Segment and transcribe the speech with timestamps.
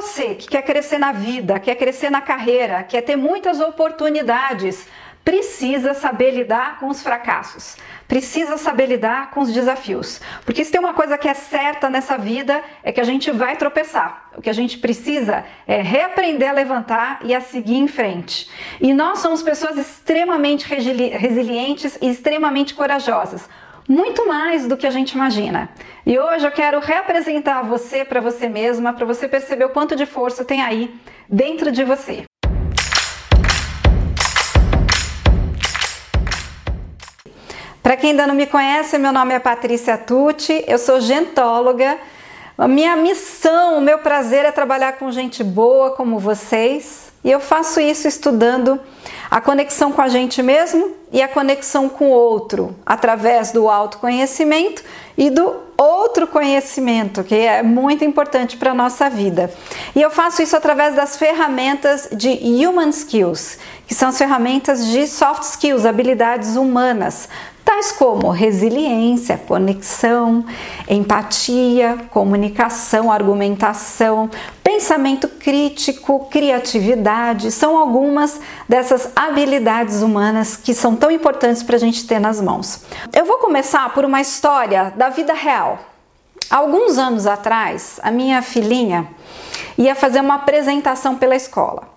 [0.00, 4.86] você que quer crescer na vida, quer crescer na carreira, quer ter muitas oportunidades,
[5.24, 10.20] precisa saber lidar com os fracassos, precisa saber lidar com os desafios.
[10.44, 13.56] Porque se tem uma coisa que é certa nessa vida é que a gente vai
[13.56, 14.30] tropeçar.
[14.36, 18.50] O que a gente precisa é reaprender a levantar e a seguir em frente.
[18.80, 23.48] E nós somos pessoas extremamente resilientes e extremamente corajosas.
[23.88, 25.68] Muito mais do que a gente imagina.
[26.04, 30.04] E hoje eu quero reapresentar você para você mesma, para você perceber o quanto de
[30.04, 30.92] força tem aí
[31.28, 32.24] dentro de você.
[37.80, 41.96] Para quem ainda não me conhece, meu nome é Patrícia Tucci, eu sou gentóloga.
[42.58, 47.40] A minha missão, o meu prazer é trabalhar com gente boa como vocês, e eu
[47.40, 48.78] faço isso estudando
[49.28, 54.84] a conexão com a gente mesmo e a conexão com o outro, através do autoconhecimento
[55.18, 59.52] e do outro conhecimento, que é muito importante para a nossa vida.
[59.96, 65.08] E eu faço isso através das ferramentas de Human Skills, que são as ferramentas de
[65.08, 67.28] soft skills, habilidades humanas,
[67.66, 70.46] tais como resiliência, conexão,
[70.88, 74.30] empatia, comunicação, argumentação,
[74.62, 82.06] pensamento crítico, criatividade, são algumas dessas habilidades humanas que são tão importantes para a gente
[82.06, 82.84] ter nas mãos.
[83.12, 85.80] Eu vou começar por uma história da vida real.
[86.48, 89.08] Alguns anos atrás, a minha filhinha
[89.76, 91.95] ia fazer uma apresentação pela escola.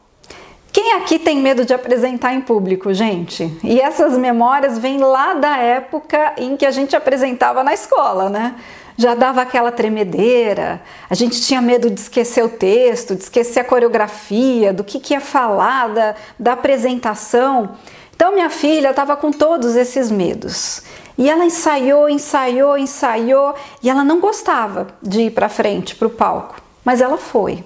[0.72, 3.52] Quem aqui tem medo de apresentar em público, gente?
[3.64, 8.56] E essas memórias vêm lá da época em que a gente apresentava na escola, né?
[8.96, 13.64] Já dava aquela tremedeira, a gente tinha medo de esquecer o texto, de esquecer a
[13.64, 17.72] coreografia, do que, que ia falar, da, da apresentação.
[18.14, 20.84] Então, minha filha estava com todos esses medos.
[21.18, 26.12] E ela ensaiou, ensaiou, ensaiou, e ela não gostava de ir para frente, para o
[26.12, 27.64] palco, mas ela foi.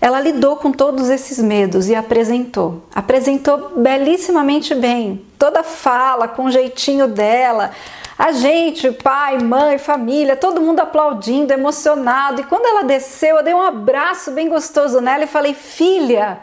[0.00, 2.82] Ela lidou com todos esses medos e apresentou.
[2.94, 7.70] Apresentou belíssimamente bem, toda fala, com o jeitinho dela.
[8.18, 12.40] A gente, pai, mãe, família, todo mundo aplaudindo, emocionado.
[12.40, 16.38] E quando ela desceu, eu dei um abraço bem gostoso nela e falei: Filha,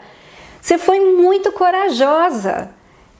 [0.60, 2.70] você foi muito corajosa.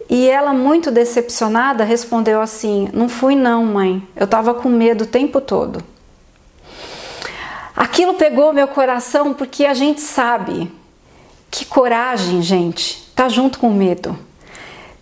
[0.08, 4.06] E ela, muito decepcionada, respondeu assim: Não fui, não, mãe.
[4.14, 5.93] Eu estava com medo o tempo todo.
[7.76, 10.70] Aquilo pegou meu coração porque a gente sabe
[11.50, 14.16] que coragem, gente, tá junto com medo.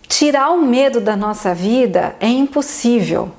[0.07, 3.31] Tirar o medo da nossa vida é impossível.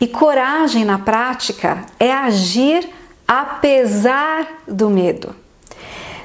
[0.00, 2.88] E coragem na prática é agir
[3.26, 5.36] apesar do medo.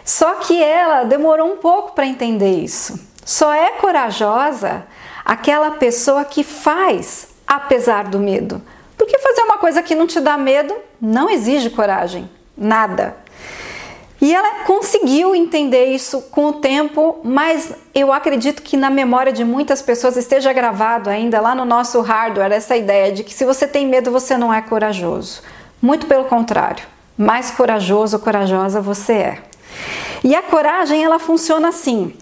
[0.05, 2.97] Só que ela demorou um pouco para entender isso.
[3.25, 4.85] Só é corajosa
[5.25, 8.61] aquela pessoa que faz apesar do medo.
[8.97, 12.29] Porque fazer uma coisa que não te dá medo não exige coragem
[12.63, 13.15] nada.
[14.23, 19.43] E ela conseguiu entender isso com o tempo, mas eu acredito que na memória de
[19.43, 23.67] muitas pessoas esteja gravado ainda lá no nosso hardware essa ideia de que se você
[23.67, 25.41] tem medo, você não é corajoso.
[25.81, 26.85] Muito pelo contrário,
[27.17, 29.37] mais corajoso ou corajosa você é.
[30.23, 32.13] E a coragem, ela funciona assim.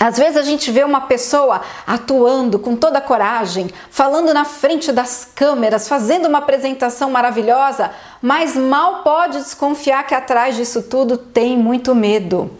[0.00, 4.92] Às vezes a gente vê uma pessoa atuando com toda a coragem, falando na frente
[4.92, 7.90] das câmeras, fazendo uma apresentação maravilhosa,
[8.22, 12.50] mas mal pode desconfiar que atrás disso tudo tem muito medo.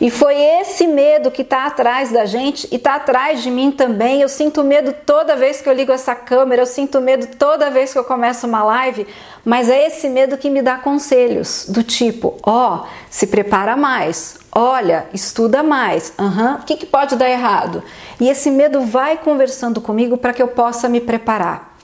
[0.00, 4.20] E foi esse medo que está atrás da gente e está atrás de mim também.
[4.20, 7.92] Eu sinto medo toda vez que eu ligo essa câmera, eu sinto medo toda vez
[7.92, 9.06] que eu começo uma live,
[9.44, 14.38] mas é esse medo que me dá conselhos do tipo: ó, oh, se prepara mais,
[14.60, 16.12] Olha, estuda mais.
[16.18, 16.54] Uhum.
[16.54, 17.80] O que, que pode dar errado?
[18.18, 21.76] E esse medo vai conversando comigo para que eu possa me preparar.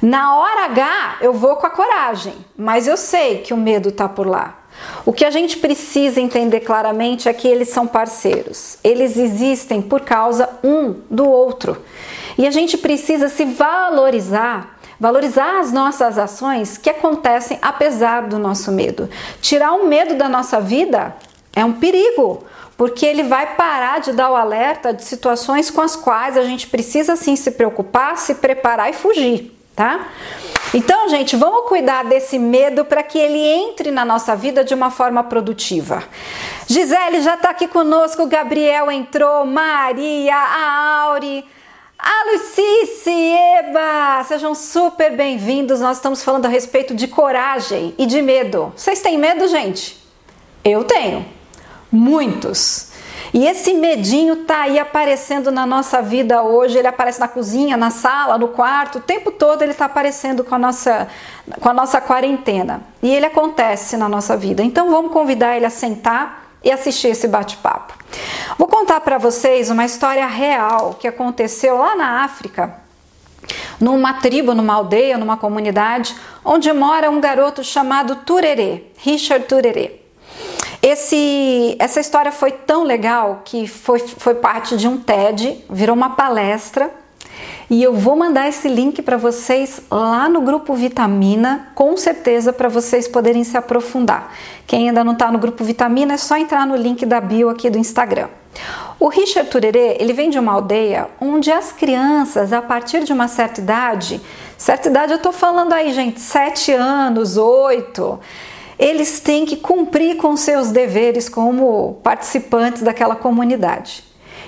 [0.00, 4.08] Na hora H, eu vou com a coragem, mas eu sei que o medo está
[4.08, 4.60] por lá.
[5.04, 8.78] O que a gente precisa entender claramente é que eles são parceiros.
[8.82, 11.82] Eles existem por causa um do outro.
[12.38, 18.70] E a gente precisa se valorizar valorizar as nossas ações que acontecem apesar do nosso
[18.70, 19.10] medo.
[19.40, 21.12] Tirar o medo da nossa vida
[21.54, 22.44] é um perigo,
[22.76, 26.66] porque ele vai parar de dar o alerta de situações com as quais a gente
[26.66, 30.08] precisa sim se preocupar, se preparar e fugir, tá?
[30.74, 34.90] Então, gente, vamos cuidar desse medo para que ele entre na nossa vida de uma
[34.90, 36.02] forma produtiva.
[36.66, 41.44] Gisele já está aqui conosco, Gabriel entrou, Maria, a Auri.
[41.98, 44.24] A Lucice, Eba!
[44.24, 45.80] Sejam super bem-vindos.
[45.80, 48.72] Nós estamos falando a respeito de coragem e de medo.
[48.74, 50.02] Vocês têm medo, gente?
[50.64, 51.24] Eu tenho
[51.92, 52.90] muitos.
[53.34, 57.90] E esse medinho tá aí aparecendo na nossa vida hoje, ele aparece na cozinha, na
[57.90, 61.08] sala, no quarto, o tempo todo ele está aparecendo com a nossa
[61.60, 62.82] com a nossa quarentena.
[63.02, 64.62] E ele acontece na nossa vida.
[64.62, 67.94] Então vamos convidar ele a sentar e assistir esse bate-papo.
[68.58, 72.76] Vou contar para vocês uma história real que aconteceu lá na África,
[73.80, 80.01] numa tribo, numa aldeia, numa comunidade, onde mora um garoto chamado Turerê, Richard Turerê.
[80.82, 86.10] Esse, essa história foi tão legal que foi, foi parte de um TED, virou uma
[86.10, 86.90] palestra
[87.70, 92.68] e eu vou mandar esse link para vocês lá no grupo Vitamina, com certeza para
[92.68, 94.34] vocês poderem se aprofundar.
[94.66, 97.70] Quem ainda não está no grupo Vitamina é só entrar no link da bio aqui
[97.70, 98.28] do Instagram.
[98.98, 103.28] O Richard Turerê, ele vem de uma aldeia onde as crianças, a partir de uma
[103.28, 104.20] certa idade,
[104.58, 108.20] certa idade eu estou falando aí, gente, sete anos, oito,
[108.82, 114.02] eles têm que cumprir com seus deveres como participantes daquela comunidade.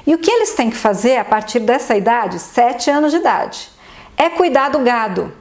[0.04, 3.70] E o que eles têm que fazer a partir dessa idade, 7 anos de idade,
[4.16, 5.32] é cuidar do gado.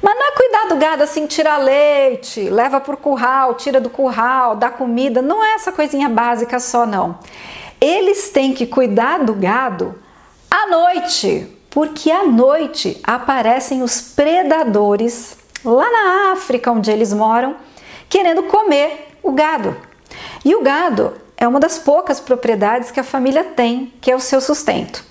[0.00, 3.90] Mas não é cuidar do gado assim, tirar leite, leva para o curral, tira do
[3.90, 7.18] curral, dá comida, não é essa coisinha básica só, não.
[7.80, 9.96] Eles têm que cuidar do gado
[10.48, 17.56] à noite, porque à noite aparecem os predadores lá na África, onde eles moram,
[18.12, 19.74] querendo comer o gado.
[20.44, 24.20] E o gado é uma das poucas propriedades que a família tem, que é o
[24.20, 25.02] seu sustento.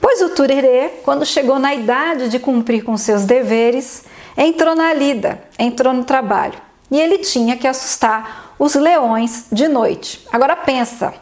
[0.00, 4.04] Pois o Turerê, quando chegou na idade de cumprir com seus deveres,
[4.34, 6.54] entrou na lida, entrou no trabalho.
[6.90, 10.26] E ele tinha que assustar os leões de noite.
[10.32, 11.12] Agora pensa,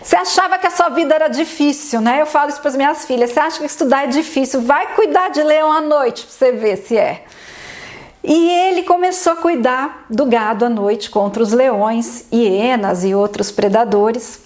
[0.00, 2.20] você achava que a sua vida era difícil, né?
[2.20, 3.32] Eu falo isso para as minhas filhas.
[3.32, 4.62] Você acha que estudar é difícil?
[4.62, 7.24] Vai cuidar de leão à noite para você ver se é.
[8.22, 13.50] E ele começou a cuidar do gado à noite contra os leões, hienas e outros
[13.50, 14.40] predadores.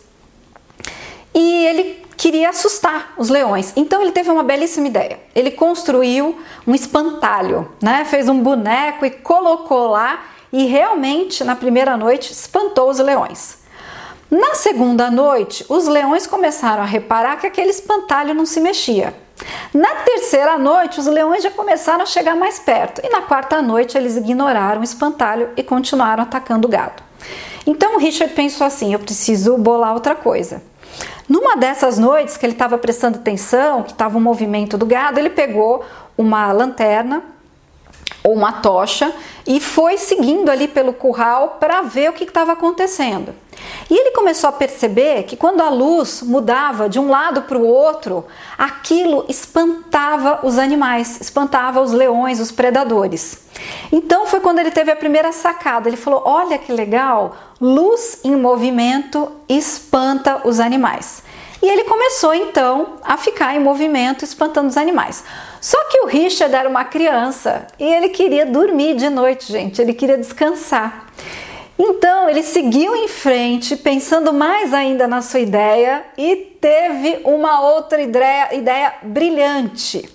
[1.35, 3.73] E ele queria assustar os leões.
[3.75, 5.19] Então ele teve uma belíssima ideia.
[5.35, 8.05] Ele construiu um espantalho, né?
[8.05, 13.59] Fez um boneco e colocou lá e realmente na primeira noite espantou os leões.
[14.31, 19.15] Na segunda noite, os leões começaram a reparar que aquele espantalho não se mexia.
[19.73, 23.97] Na terceira noite, os leões já começaram a chegar mais perto, e na quarta noite
[23.97, 27.03] eles ignoraram o espantalho e continuaram atacando o gado.
[27.67, 30.63] Então Richard pensou assim: eu preciso bolar outra coisa.
[31.29, 35.31] Numa dessas noites que ele estava prestando atenção, que estava o movimento do gado, ele
[35.31, 35.85] pegou
[36.19, 37.23] uma lanterna
[38.23, 39.13] ou uma tocha
[39.47, 43.35] e foi seguindo ali pelo curral para ver o que estava acontecendo.
[43.91, 47.67] E ele começou a perceber que quando a luz mudava de um lado para o
[47.67, 48.25] outro,
[48.57, 53.39] aquilo espantava os animais, espantava os leões, os predadores.
[53.93, 55.89] Então foi quando ele teve a primeira sacada.
[55.89, 61.23] Ele falou: Olha que legal, luz em movimento espanta os animais.
[61.63, 65.23] E ele começou então a ficar em movimento, espantando os animais.
[65.61, 69.93] Só que o Richard era uma criança e ele queria dormir de noite, gente, ele
[69.93, 71.07] queria descansar.
[71.79, 78.01] Então ele seguiu em frente, pensando mais ainda na sua ideia e teve uma outra
[78.03, 80.09] ideia, ideia brilhante.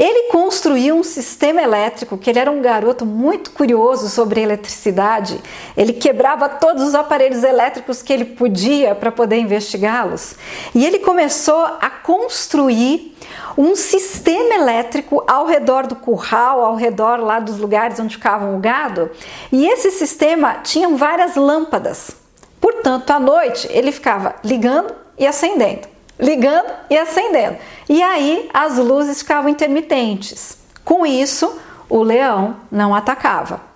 [0.00, 5.38] Ele construiu um sistema elétrico, que ele era um garoto muito curioso sobre eletricidade.
[5.76, 10.36] Ele quebrava todos os aparelhos elétricos que ele podia para poder investigá-los.
[10.74, 13.14] E ele começou a construir
[13.58, 18.58] um sistema elétrico ao redor do curral, ao redor lá dos lugares onde ficavam o
[18.58, 19.10] gado.
[19.52, 22.12] E esse sistema tinha várias lâmpadas.
[22.58, 27.56] Portanto, à noite ele ficava ligando e acendendo ligando e acendendo.
[27.88, 30.58] E aí as luzes ficavam intermitentes.
[30.84, 31.58] Com isso,
[31.88, 33.69] o leão não atacava.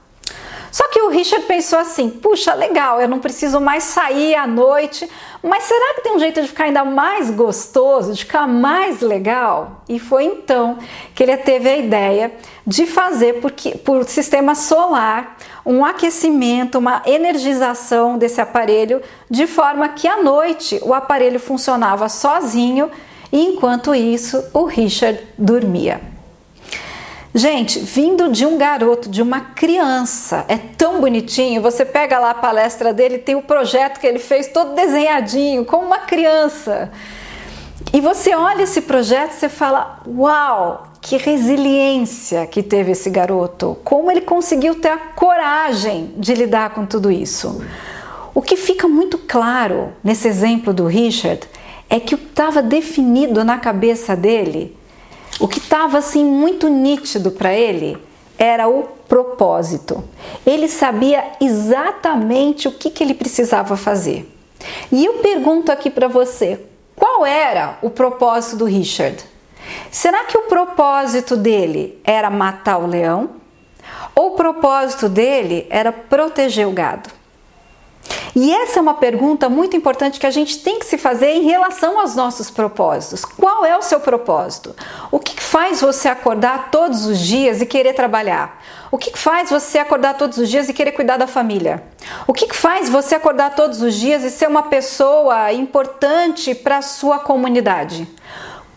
[0.75, 5.09] Só que o Richard pensou assim: puxa, legal, eu não preciso mais sair à noite,
[5.41, 9.85] mas será que tem um jeito de ficar ainda mais gostoso, de ficar mais legal?
[9.89, 10.77] E foi então
[11.15, 12.35] que ele teve a ideia
[12.67, 19.01] de fazer porque, por sistema solar um aquecimento, uma energização desse aparelho,
[19.31, 22.91] de forma que à noite o aparelho funcionava sozinho
[23.31, 26.14] e enquanto isso o Richard dormia.
[27.37, 31.61] Gente, vindo de um garoto, de uma criança, é tão bonitinho.
[31.63, 35.85] Você pega lá a palestra dele, tem o projeto que ele fez todo desenhadinho, como
[35.85, 36.93] uma criança.
[37.93, 43.77] E você olha esse projeto você fala: Uau, que resiliência que teve esse garoto!
[43.83, 47.61] Como ele conseguiu ter a coragem de lidar com tudo isso.
[48.33, 51.49] O que fica muito claro nesse exemplo do Richard
[51.91, 54.77] é que o que estava definido na cabeça dele
[55.41, 57.99] o que estava assim muito nítido para ele
[58.39, 60.05] era o propósito.
[60.47, 64.31] Ele sabia exatamente o que, que ele precisava fazer.
[64.91, 66.61] E eu pergunto aqui para você:
[66.97, 69.23] qual era o propósito do Richard?
[69.91, 73.31] Será que o propósito dele era matar o leão?
[74.15, 77.11] Ou o propósito dele era proteger o gado?
[78.37, 81.43] E essa é uma pergunta muito importante que a gente tem que se fazer em
[81.43, 83.25] relação aos nossos propósitos.
[83.25, 84.75] Qual é o seu propósito?
[85.11, 88.61] O que faz você acordar todos os dias e querer trabalhar?
[88.91, 91.85] O que faz você acordar todos os dias e querer cuidar da família?
[92.27, 96.83] O que faz você acordar todos os dias e ser uma pessoa importante para a
[96.83, 98.09] sua comunidade?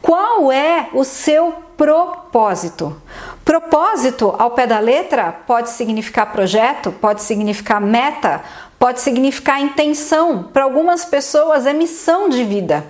[0.01, 2.95] Qual é o seu propósito?
[3.43, 8.41] Propósito, ao pé da letra, pode significar projeto, pode significar meta,
[8.79, 10.43] pode significar intenção.
[10.53, 12.85] Para algumas pessoas é missão de vida.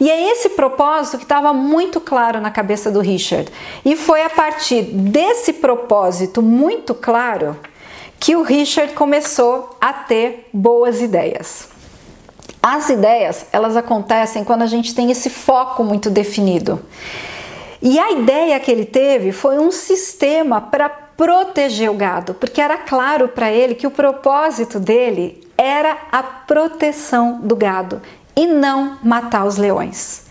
[0.00, 3.50] E é esse propósito que estava muito claro na cabeça do Richard.
[3.84, 7.56] E foi a partir desse propósito muito claro
[8.18, 11.68] que o Richard começou a ter boas ideias.
[12.62, 16.80] As ideias, elas acontecem quando a gente tem esse foco muito definido.
[17.80, 22.78] E a ideia que ele teve foi um sistema para proteger o gado, porque era
[22.78, 28.00] claro para ele que o propósito dele era a proteção do gado
[28.34, 30.22] e não matar os leões.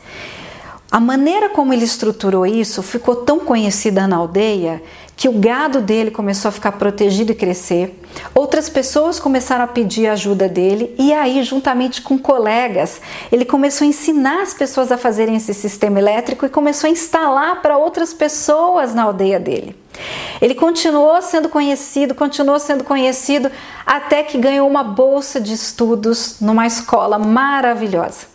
[0.91, 4.83] A maneira como ele estruturou isso ficou tão conhecida na aldeia
[5.15, 8.00] que o gado dele começou a ficar protegido e crescer.
[8.33, 13.01] Outras pessoas começaram a pedir ajuda dele e aí, juntamente com colegas,
[13.31, 17.61] ele começou a ensinar as pessoas a fazerem esse sistema elétrico e começou a instalar
[17.61, 19.75] para outras pessoas na aldeia dele.
[20.41, 23.51] Ele continuou sendo conhecido, continuou sendo conhecido
[23.85, 28.31] até que ganhou uma bolsa de estudos numa escola maravilhosa.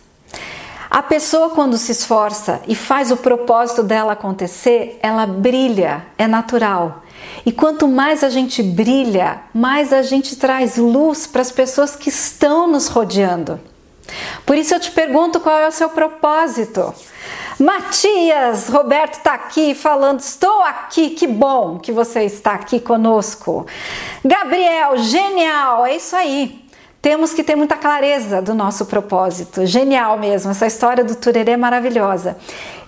[0.90, 7.02] A pessoa, quando se esforça e faz o propósito dela acontecer, ela brilha, é natural.
[7.45, 12.09] E quanto mais a gente brilha, mais a gente traz luz para as pessoas que
[12.09, 13.61] estão nos rodeando.
[14.45, 16.95] Por isso eu te pergunto qual é o seu propósito.
[17.59, 23.66] Matias, Roberto está aqui falando, estou aqui, que bom que você está aqui conosco.
[24.25, 26.65] Gabriel, genial, é isso aí
[27.07, 29.65] temos que ter muita clareza do nosso propósito.
[29.65, 32.37] Genial mesmo, essa história do Turerê é maravilhosa.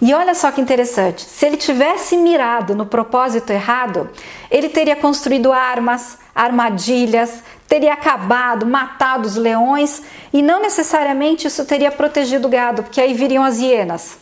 [0.03, 4.11] E olha só que interessante: se ele tivesse mirado no propósito errado,
[4.51, 11.93] ele teria construído armas, armadilhas, teria acabado, matado os leões e não necessariamente isso teria
[11.93, 14.19] protegido o gado, porque aí viriam as hienas,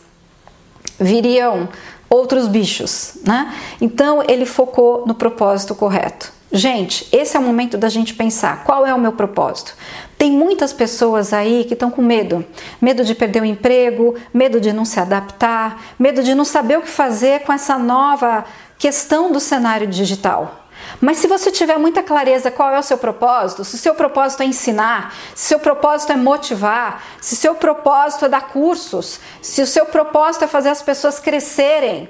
[0.99, 1.67] viriam
[2.09, 3.53] outros bichos, né?
[3.81, 6.31] Então ele focou no propósito correto.
[6.51, 9.75] Gente, esse é o momento da gente pensar qual é o meu propósito.
[10.17, 12.45] Tem muitas pessoas aí que estão com medo,
[12.81, 16.81] medo de perder o emprego, medo de não se adaptar, medo de não saber o
[16.81, 18.45] que fazer com essa nova
[18.77, 20.66] questão do cenário digital.
[20.99, 24.43] Mas se você tiver muita clareza qual é o seu propósito, se o seu propósito
[24.43, 29.19] é ensinar, se o seu propósito é motivar, se o seu propósito é dar cursos,
[29.41, 32.09] se o seu propósito é fazer as pessoas crescerem,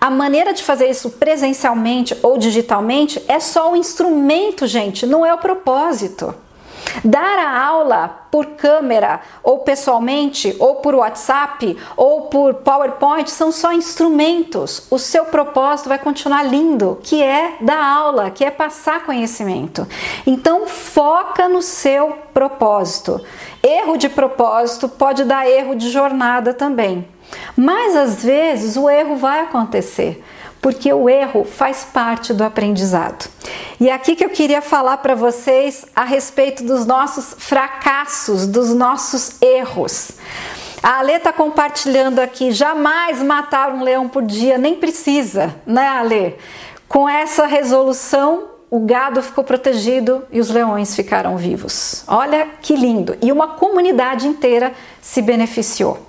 [0.00, 5.34] a maneira de fazer isso presencialmente ou digitalmente é só o instrumento, gente, não é
[5.34, 6.34] o propósito.
[7.04, 13.72] Dar a aula por câmera, ou pessoalmente, ou por WhatsApp, ou por PowerPoint são só
[13.72, 14.86] instrumentos.
[14.90, 19.86] O seu propósito vai continuar lindo, que é dar aula, que é passar conhecimento.
[20.26, 23.20] Então foca no seu propósito.
[23.62, 27.06] Erro de propósito pode dar erro de jornada também.
[27.56, 30.24] Mas às vezes o erro vai acontecer,
[30.60, 33.28] porque o erro faz parte do aprendizado.
[33.80, 39.40] E aqui que eu queria falar para vocês a respeito dos nossos fracassos, dos nossos
[39.40, 40.12] erros.
[40.82, 46.36] A Ale está compartilhando aqui, jamais matar um leão por dia, nem precisa, né, Ale?
[46.88, 52.04] Com essa resolução, o gado ficou protegido e os leões ficaram vivos.
[52.06, 53.16] Olha que lindo!
[53.20, 56.06] E uma comunidade inteira se beneficiou.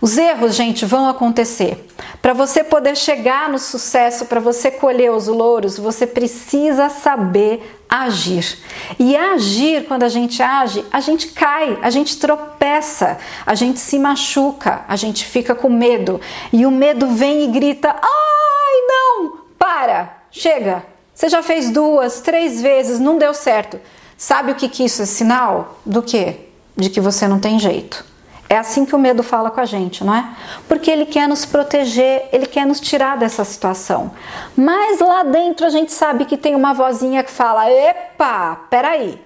[0.00, 1.86] Os erros, gente, vão acontecer.
[2.20, 8.58] Para você poder chegar no sucesso, para você colher os louros, você precisa saber agir.
[8.98, 13.98] E agir, quando a gente age, a gente cai, a gente tropeça, a gente se
[13.98, 16.20] machuca, a gente fica com medo.
[16.52, 20.84] E o medo vem e grita: ai, não, para, chega.
[21.14, 23.80] Você já fez duas, três vezes, não deu certo.
[24.16, 25.80] Sabe o que, que isso é sinal?
[25.84, 26.36] Do quê?
[26.76, 28.09] De que você não tem jeito.
[28.50, 30.28] É assim que o medo fala com a gente, não é?
[30.66, 34.10] Porque ele quer nos proteger, ele quer nos tirar dessa situação.
[34.56, 39.22] Mas lá dentro a gente sabe que tem uma vozinha que fala: epa, peraí,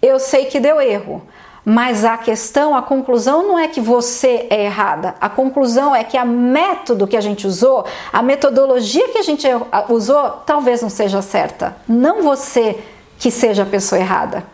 [0.00, 1.20] eu sei que deu erro.
[1.62, 5.16] Mas a questão, a conclusão não é que você é errada.
[5.20, 9.46] A conclusão é que a método que a gente usou, a metodologia que a gente
[9.90, 11.76] usou, talvez não seja certa.
[11.86, 12.82] Não você
[13.18, 14.44] que seja a pessoa errada.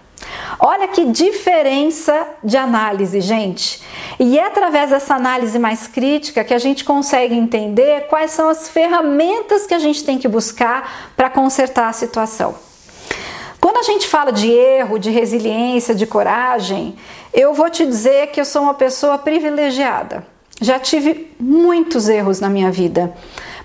[0.59, 3.81] Olha que diferença de análise, gente.
[4.19, 8.69] E é através dessa análise mais crítica que a gente consegue entender quais são as
[8.69, 12.55] ferramentas que a gente tem que buscar para consertar a situação.
[13.61, 16.97] Quando a gente fala de erro, de resiliência, de coragem,
[17.33, 20.27] eu vou te dizer que eu sou uma pessoa privilegiada.
[20.61, 23.15] Já tive muitos erros na minha vida,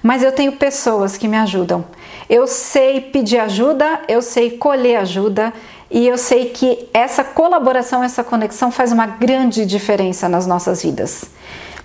[0.03, 1.83] mas eu tenho pessoas que me ajudam.
[2.29, 5.51] Eu sei pedir ajuda, eu sei colher ajuda
[5.93, 11.25] e eu sei que essa colaboração, essa conexão faz uma grande diferença nas nossas vidas.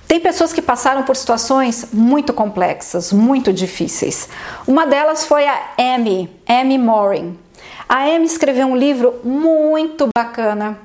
[0.09, 4.27] Tem pessoas que passaram por situações muito complexas, muito difíceis.
[4.67, 7.39] Uma delas foi a Amy, Amy Morin.
[7.87, 10.79] A Amy escreveu um livro muito bacana.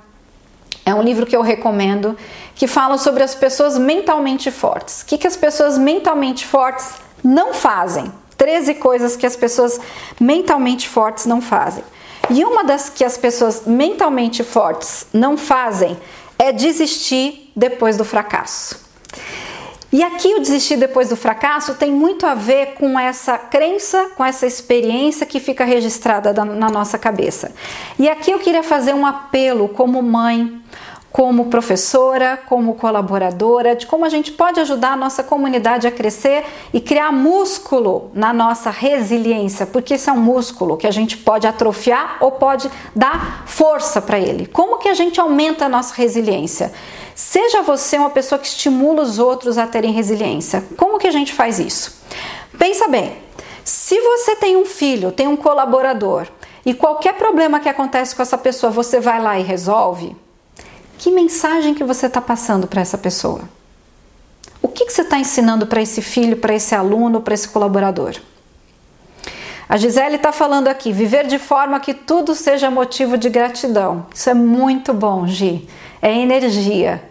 [0.85, 2.17] É um livro que eu recomendo,
[2.53, 5.01] que fala sobre as pessoas mentalmente fortes.
[5.01, 8.11] O que, que as pessoas mentalmente fortes não fazem?
[8.37, 9.79] 13 coisas que as pessoas
[10.19, 11.85] mentalmente fortes não fazem.
[12.29, 15.97] E uma das que as pessoas mentalmente fortes não fazem
[16.39, 18.83] é desistir depois do fracasso.
[19.93, 24.25] E aqui o desistir depois do fracasso tem muito a ver com essa crença, com
[24.25, 27.51] essa experiência que fica registrada na nossa cabeça.
[27.99, 30.59] E aqui eu queria fazer um apelo como mãe,
[31.13, 36.43] como professora, como colaboradora, de como a gente pode ajudar a nossa comunidade a crescer
[36.73, 41.45] e criar músculo na nossa resiliência, porque isso é um músculo que a gente pode
[41.45, 44.47] atrofiar ou pode dar força para ele.
[44.47, 46.73] Como que a gente aumenta a nossa resiliência?
[47.13, 50.63] Seja você uma pessoa que estimula os outros a terem resiliência.
[50.75, 52.01] Como que a gente faz isso?
[52.57, 53.15] Pensa bem.
[53.63, 56.25] Se você tem um filho, tem um colaborador,
[56.65, 60.15] e qualquer problema que acontece com essa pessoa, você vai lá e resolve,
[60.97, 63.41] que mensagem que você está passando para essa pessoa?
[64.61, 68.15] O que, que você está ensinando para esse filho, para esse aluno, para esse colaborador?
[69.67, 74.05] A Gisele está falando aqui, viver de forma que tudo seja motivo de gratidão.
[74.13, 75.67] Isso é muito bom, Gi.
[76.01, 77.03] É energia.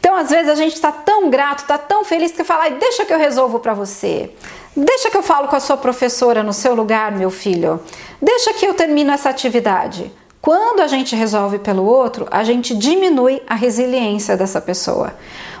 [0.00, 3.12] Então, às vezes, a gente está tão grato, está tão feliz que fala, deixa que
[3.12, 4.30] eu resolvo para você.
[4.76, 7.80] Deixa que eu falo com a sua professora no seu lugar, meu filho.
[8.20, 10.10] Deixa que eu termino essa atividade.
[10.42, 15.14] Quando a gente resolve pelo outro, a gente diminui a resiliência dessa pessoa.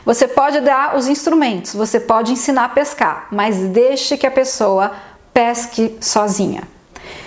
[0.04, 4.90] Você pode dar os instrumentos, você pode ensinar a pescar, mas deixe que a pessoa
[5.32, 6.64] pesque sozinha.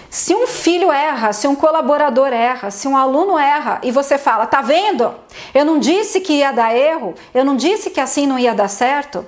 [0.09, 4.45] Se um filho erra, se um colaborador erra, se um aluno erra e você fala,
[4.45, 5.15] tá vendo?
[5.53, 8.67] Eu não disse que ia dar erro, eu não disse que assim não ia dar
[8.67, 9.25] certo.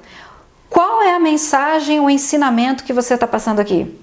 [0.69, 3.97] Qual é a mensagem, o ensinamento que você está passando aqui?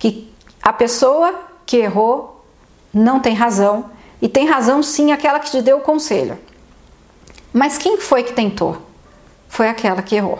[0.00, 0.28] Que
[0.60, 1.32] a pessoa
[1.64, 2.39] que errou
[2.92, 6.38] não tem razão e tem razão sim aquela que te deu o conselho.
[7.52, 8.76] Mas quem foi que tentou?
[9.48, 10.38] Foi aquela que errou.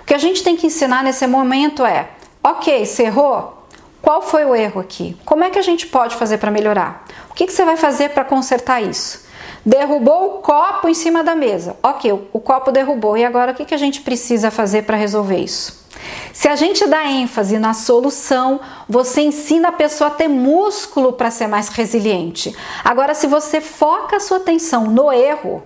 [0.00, 2.08] O que a gente tem que ensinar nesse momento é:
[2.42, 3.66] ok, você errou?
[4.00, 5.16] Qual foi o erro aqui?
[5.24, 7.04] Como é que a gente pode fazer para melhorar?
[7.28, 9.26] O que, que você vai fazer para consertar isso?
[9.64, 11.76] Derrubou o copo em cima da mesa.
[11.82, 13.16] Ok, o copo derrubou.
[13.16, 15.85] E agora o que, que a gente precisa fazer para resolver isso?
[16.32, 21.30] Se a gente dá ênfase na solução, você ensina a pessoa a ter músculo para
[21.30, 22.54] ser mais resiliente.
[22.84, 25.62] Agora, se você foca a sua atenção no erro,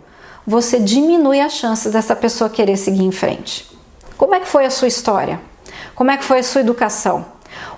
[0.46, 3.68] você diminui as chances dessa pessoa querer seguir em frente.
[4.16, 5.40] Como é que foi a sua história?
[5.94, 7.26] Como é que foi a sua educação?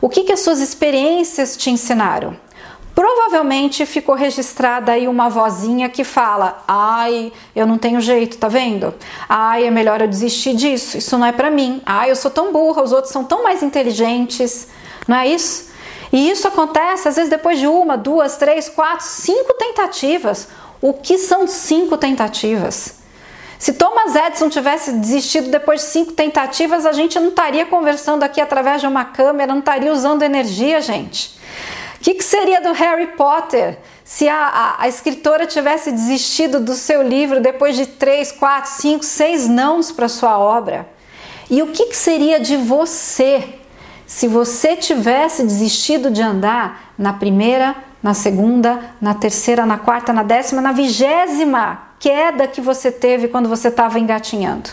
[0.00, 2.36] O que, que as suas experiências te ensinaram?
[2.94, 8.94] Provavelmente ficou registrada aí uma vozinha que fala: "Ai, eu não tenho jeito, tá vendo?
[9.26, 10.98] Ai, é melhor eu desistir disso.
[10.98, 11.80] Isso não é para mim.
[11.86, 14.68] Ai, eu sou tão burra, os outros são tão mais inteligentes".
[15.08, 15.70] Não é isso?
[16.12, 20.48] E isso acontece às vezes depois de uma, duas, três, quatro, cinco tentativas.
[20.80, 23.00] O que são cinco tentativas?
[23.58, 28.40] Se Thomas Edison tivesse desistido depois de cinco tentativas, a gente não estaria conversando aqui
[28.40, 31.40] através de uma câmera, não estaria usando energia, gente
[32.02, 37.00] que, que seria do Harry Potter se a, a, a, escritora tivesse desistido do seu
[37.00, 40.88] livro depois de três, quatro, cinco, seis nãos para sua obra?
[41.48, 43.54] E o que, que seria de você
[44.04, 50.24] se você tivesse desistido de andar na primeira, na segunda, na terceira, na quarta, na
[50.24, 54.70] décima, na vigésima queda que você teve quando você estava engatinhando?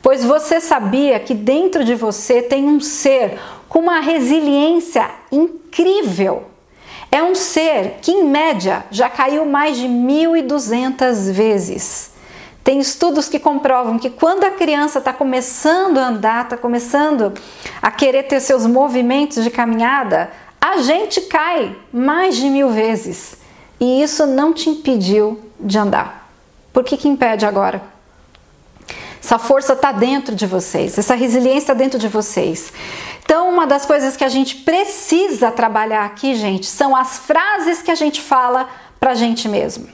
[0.00, 6.44] Pois você sabia que dentro de você tem um ser, com uma resiliência incrível.
[7.10, 12.10] É um ser que, em média, já caiu mais de 1.200 vezes.
[12.62, 17.32] Tem estudos que comprovam que quando a criança está começando a andar, está começando
[17.80, 23.38] a querer ter seus movimentos de caminhada, a gente cai mais de mil vezes.
[23.80, 26.28] E isso não te impediu de andar.
[26.72, 27.80] Por que, que impede agora?
[29.22, 32.72] Essa força está dentro de vocês, essa resiliência está dentro de vocês.
[33.28, 37.90] Então, uma das coisas que a gente precisa trabalhar aqui, gente, são as frases que
[37.90, 38.66] a gente fala
[38.98, 39.86] pra gente mesmo.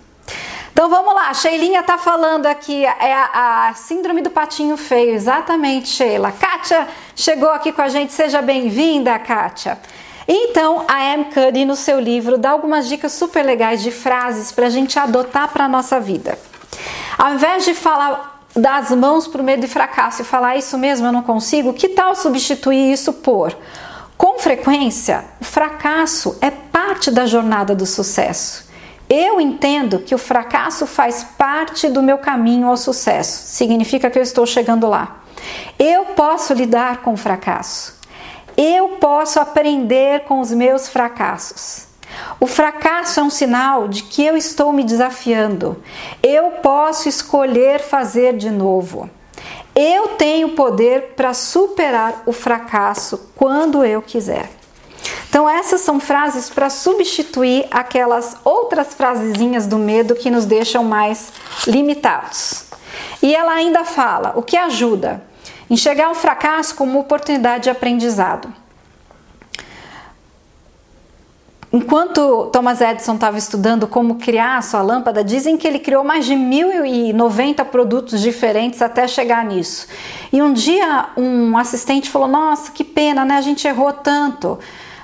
[0.72, 5.88] Então vamos lá, Sheilinha tá falando aqui, é a, a, síndrome do patinho feio, exatamente,
[5.88, 6.30] Sheila.
[6.30, 9.80] Kátia chegou aqui com a gente, seja bem-vinda, Kátia.
[10.28, 14.66] Então, a Anne Cuddy, no seu livro, dá algumas dicas super legais de frases para
[14.66, 16.38] a gente adotar para a nossa vida.
[17.18, 21.06] Ao invés de falar das mãos para o medo e fracasso e falar isso mesmo,
[21.06, 23.56] eu não consigo, que tal substituir isso por
[24.16, 28.64] com frequência, o fracasso é parte da jornada do sucesso.
[29.10, 34.22] Eu entendo que o fracasso faz parte do meu caminho ao sucesso, significa que eu
[34.22, 35.24] estou chegando lá.
[35.78, 37.98] Eu posso lidar com o fracasso.
[38.56, 41.86] Eu posso aprender com os meus fracassos.
[42.40, 45.82] O fracasso é um sinal de que eu estou me desafiando.
[46.22, 49.08] Eu posso escolher fazer de novo.
[49.74, 54.50] Eu tenho poder para superar o fracasso quando eu quiser.
[55.28, 61.32] Então, essas são frases para substituir aquelas outras frasezinhas do medo que nos deixam mais
[61.66, 62.66] limitados.
[63.20, 65.22] E ela ainda fala o que ajuda
[65.68, 68.52] enxergar o fracasso como oportunidade de aprendizado.
[71.74, 76.24] Enquanto Thomas Edison estava estudando como criar a sua lâmpada, dizem que ele criou mais
[76.24, 79.88] de 1090 produtos diferentes até chegar nisso.
[80.32, 83.34] E um dia um assistente falou: Nossa, que pena, né?
[83.34, 84.56] A gente errou tanto.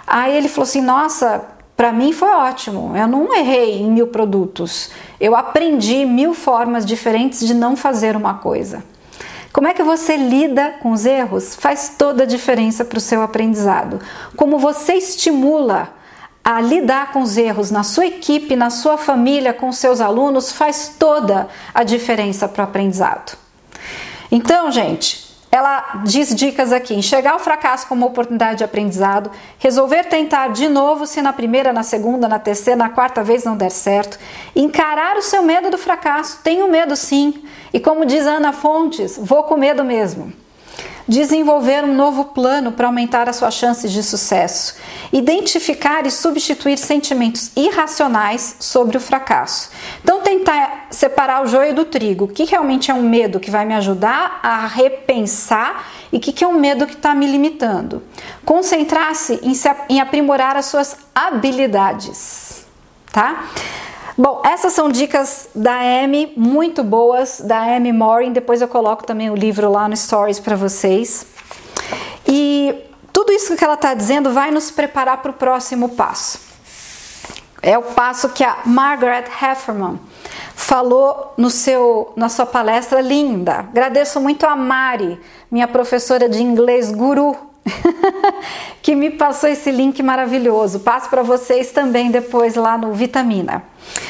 [0.06, 1.44] Aí ele falou assim: Nossa,
[1.76, 2.96] para mim foi ótimo.
[2.96, 4.92] Eu não errei em mil produtos.
[5.20, 8.84] Eu aprendi mil formas diferentes de não fazer uma coisa.
[9.52, 13.22] Como é que você lida com os erros faz toda a diferença para o seu
[13.22, 13.98] aprendizado.
[14.36, 15.98] Como você estimula
[16.44, 20.96] a lidar com os erros na sua equipe, na sua família, com seus alunos, faz
[20.98, 23.36] toda a diferença para o aprendizado.
[24.32, 30.48] Então, gente, ela diz dicas aqui: enxergar o fracasso como oportunidade de aprendizado, resolver tentar
[30.48, 34.18] de novo se na primeira, na segunda, na terceira, na quarta vez não der certo,
[34.54, 36.40] encarar o seu medo do fracasso.
[36.42, 40.39] Tenho medo sim, e como diz Ana Fontes, vou com medo mesmo
[41.10, 44.76] desenvolver um novo plano para aumentar as suas chances de sucesso,
[45.12, 49.70] identificar e substituir sentimentos irracionais sobre o fracasso.
[50.04, 52.26] Então, tentar separar o joio do trigo.
[52.26, 56.32] O que realmente é um medo que vai me ajudar a repensar e o que,
[56.32, 58.04] que é um medo que está me limitando.
[58.44, 59.52] Concentrar-se em,
[59.88, 62.64] em aprimorar as suas habilidades,
[63.10, 63.48] tá?
[64.22, 65.72] Bom, essas são dicas da
[66.04, 68.34] Amy, muito boas, da Amy Morin.
[68.34, 71.24] Depois eu coloco também o livro lá no Stories para vocês.
[72.28, 76.38] E tudo isso que ela está dizendo vai nos preparar para o próximo passo.
[77.62, 79.98] É o passo que a Margaret Hefferman
[80.54, 83.60] falou no seu, na sua palestra linda.
[83.60, 85.18] Agradeço muito a Mari,
[85.50, 87.34] minha professora de inglês guru,
[88.82, 90.80] que me passou esse link maravilhoso.
[90.80, 93.62] Passo para vocês também depois lá no Vitamina.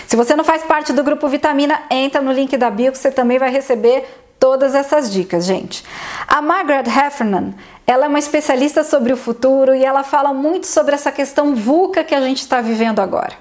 [0.07, 3.11] Se você não faz parte do grupo Vitamina, entra no link da bio que você
[3.11, 4.05] também vai receber
[4.39, 5.85] todas essas dicas, gente.
[6.27, 7.53] A Margaret Heffernan,
[7.87, 12.03] ela é uma especialista sobre o futuro e ela fala muito sobre essa questão VUCA
[12.03, 13.35] que a gente está vivendo agora.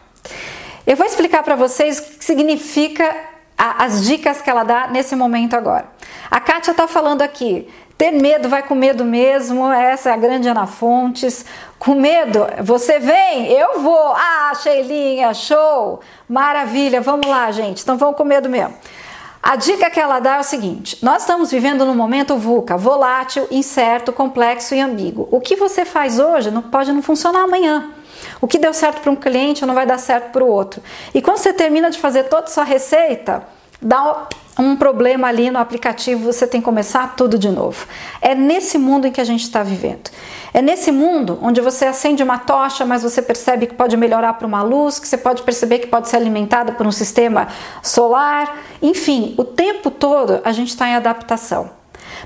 [0.85, 3.15] Eu vou explicar para vocês o que significa
[3.57, 5.85] as dicas que ela dá nesse momento agora.
[6.31, 7.67] A Kátia está falando aqui
[7.99, 9.69] ter medo, vai com medo mesmo.
[9.69, 11.45] Essa é a grande Ana Fontes.
[11.77, 14.13] Com medo, você vem, eu vou.
[14.15, 15.99] Ah, Sheilinha, show!
[16.27, 17.83] Maravilha, vamos lá, gente.
[17.83, 18.73] Então vamos com medo mesmo.
[19.43, 23.45] A dica que ela dá é o seguinte: nós estamos vivendo num momento VUCA, volátil,
[23.51, 25.27] incerto, complexo e ambíguo.
[25.29, 27.91] O que você faz hoje não pode não funcionar amanhã.
[28.39, 30.81] O que deu certo para um cliente não vai dar certo para o outro.
[31.13, 33.43] E quando você termina de fazer toda a sua receita,
[33.81, 37.87] dá um problema ali no aplicativo, você tem que começar tudo de novo.
[38.21, 40.09] É nesse mundo em que a gente está vivendo.
[40.53, 44.45] É nesse mundo onde você acende uma tocha, mas você percebe que pode melhorar para
[44.47, 47.47] uma luz, que você pode perceber que pode ser alimentada por um sistema
[47.81, 48.57] solar.
[48.81, 51.71] Enfim, o tempo todo a gente está em adaptação.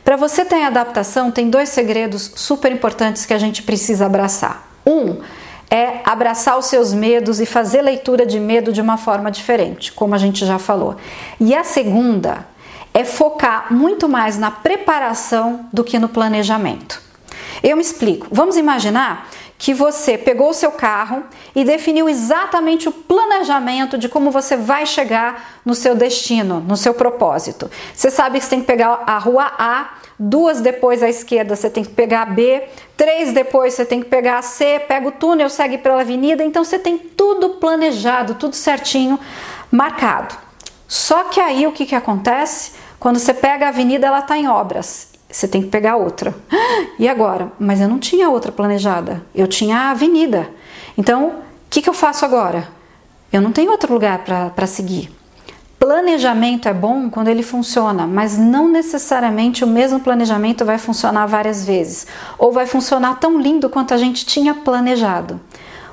[0.03, 4.67] Para você em adaptação, tem dois segredos super importantes que a gente precisa abraçar.
[4.85, 5.17] Um,
[5.73, 10.13] é abraçar os seus medos e fazer leitura de medo de uma forma diferente, como
[10.13, 10.97] a gente já falou.
[11.39, 12.45] E a segunda
[12.93, 17.01] é focar muito mais na preparação do que no planejamento.
[17.63, 18.27] Eu me explico.
[18.31, 19.27] Vamos imaginar
[19.63, 21.23] que você pegou o seu carro
[21.55, 26.93] e definiu exatamente o planejamento de como você vai chegar no seu destino, no seu
[26.93, 27.71] propósito.
[27.95, 31.69] Você sabe que você tem que pegar a rua A, duas depois à esquerda você
[31.69, 32.61] tem que pegar a B,
[32.97, 36.65] três depois você tem que pegar a C, pega o túnel, segue pela avenida, então
[36.65, 39.17] você tem tudo planejado, tudo certinho,
[39.71, 40.35] marcado.
[40.89, 42.73] Só que aí o que, que acontece?
[42.99, 46.33] Quando você pega a avenida, ela está em obras você tem que pegar outra.
[46.99, 47.51] E agora?
[47.59, 50.47] Mas eu não tinha outra planejada, eu tinha a avenida.
[50.95, 51.33] Então, o
[51.69, 52.67] que, que eu faço agora?
[53.31, 55.09] Eu não tenho outro lugar para seguir.
[55.79, 61.65] planejamento é bom quando ele funciona, mas não necessariamente o mesmo planejamento vai funcionar várias
[61.65, 62.05] vezes
[62.37, 65.41] ou vai funcionar tão lindo quanto a gente tinha planejado.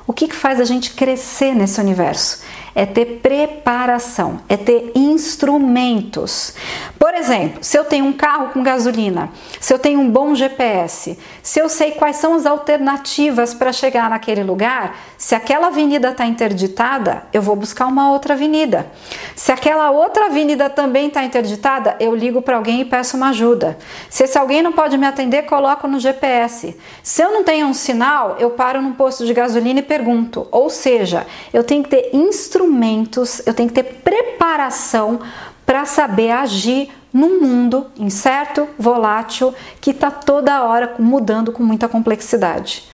[0.06, 2.42] O que, que faz a gente crescer nesse universo?
[2.74, 6.54] É ter preparação, é ter instrumentos.
[6.98, 11.18] Por exemplo, se eu tenho um carro com gasolina, se eu tenho um bom GPS,
[11.42, 16.26] se eu sei quais são as alternativas para chegar naquele lugar, se aquela avenida está
[16.26, 18.90] interditada, eu vou buscar uma outra avenida.
[19.34, 23.78] Se aquela outra avenida também está interditada, eu ligo para alguém e peço uma ajuda.
[24.08, 26.76] Se esse alguém não pode me atender, coloco no GPS.
[27.02, 30.46] Se eu não tenho um sinal, eu paro num posto de gasolina e pergunto.
[30.50, 35.20] Ou seja, eu tenho que ter instrumentos eu tenho que ter preparação
[35.64, 42.89] para saber agir num mundo incerto, volátil, que está toda hora mudando com muita complexidade.